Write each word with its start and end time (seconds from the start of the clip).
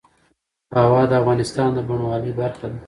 هوا 0.79 1.01
د 1.09 1.11
افغانستان 1.21 1.69
د 1.73 1.79
بڼوالۍ 1.87 2.31
برخه 2.39 2.67
ده. 2.71 2.77